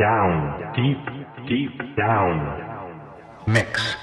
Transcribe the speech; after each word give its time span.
Down, 0.00 0.72
deep, 0.74 1.46
deep 1.46 1.94
down. 1.94 2.96
Mix. 3.46 3.96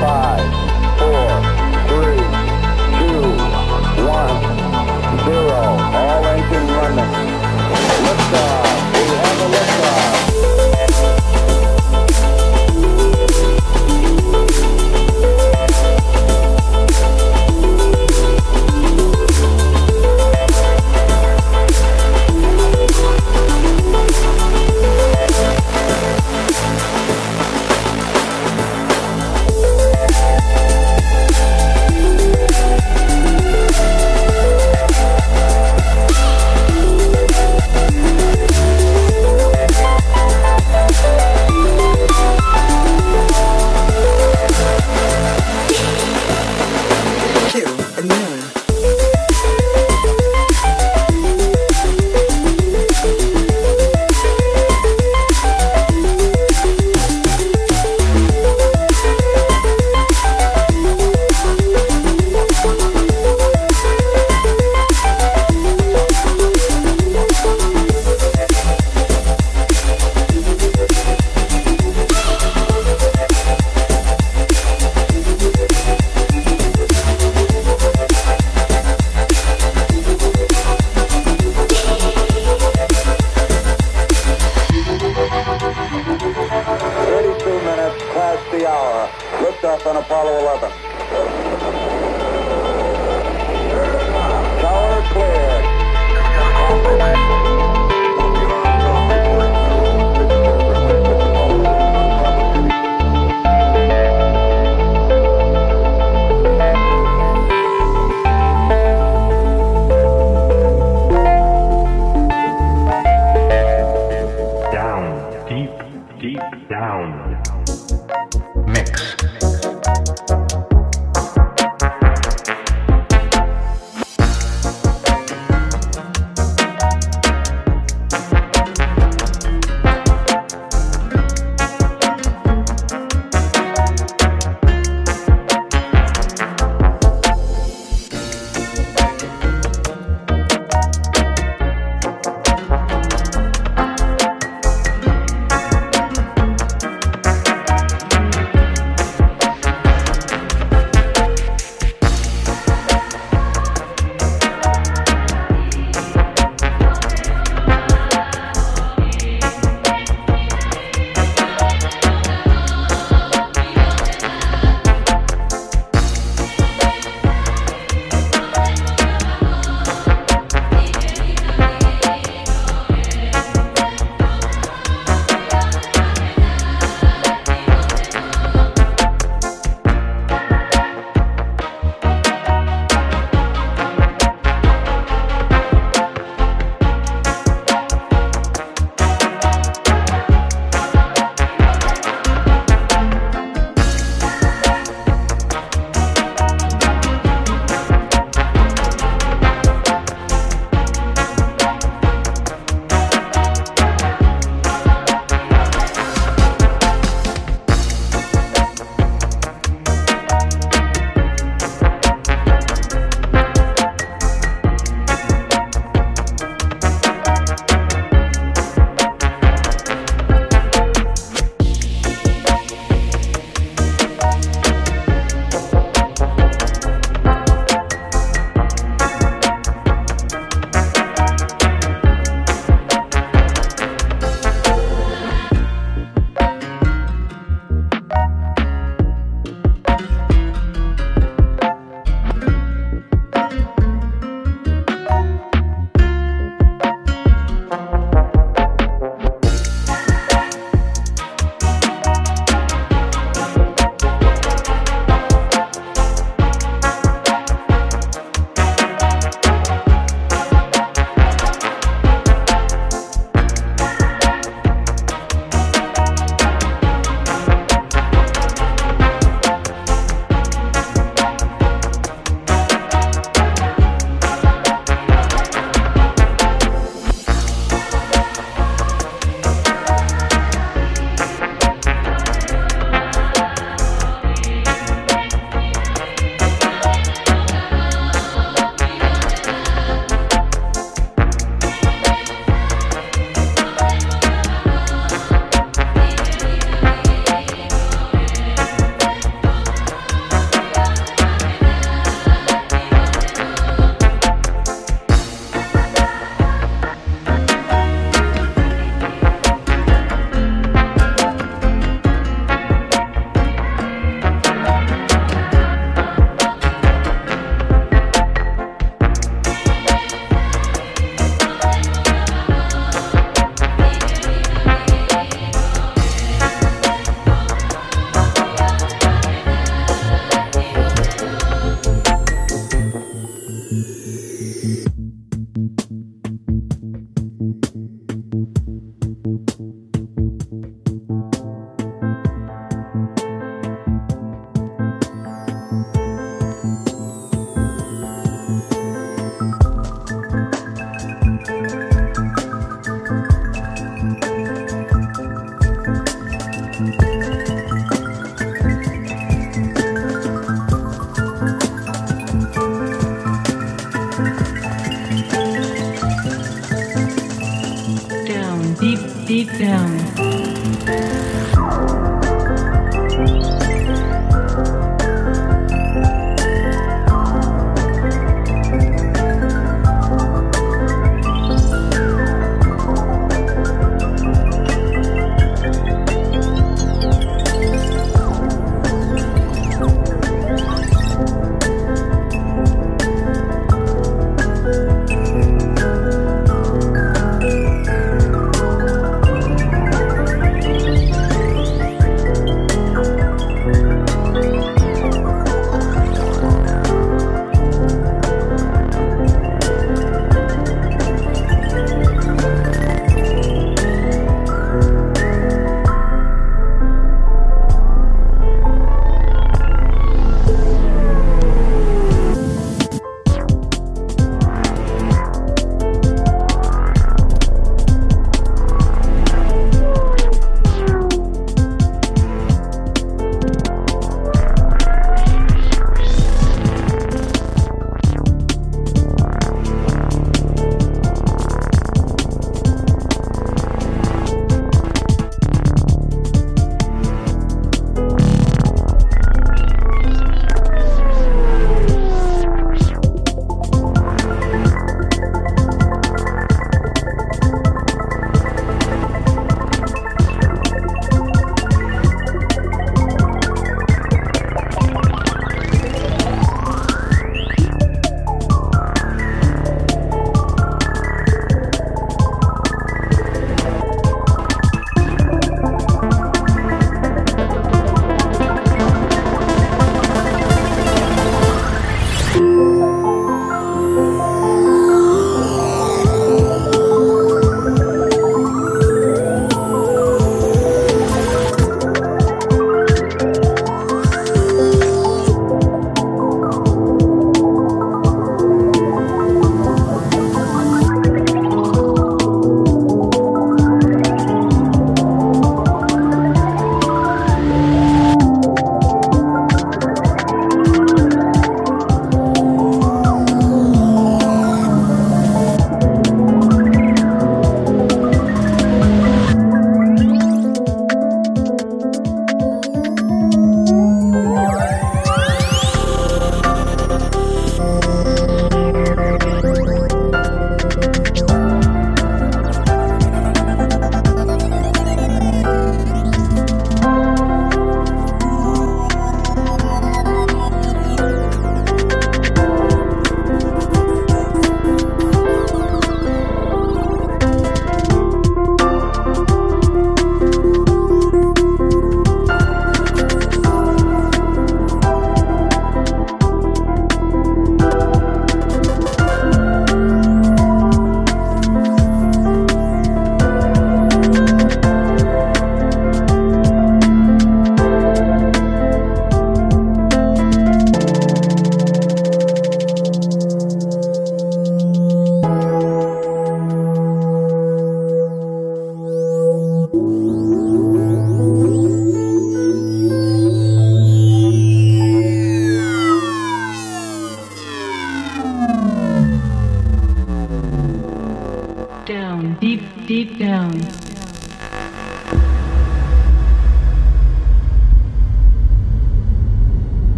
5, 0.00 0.65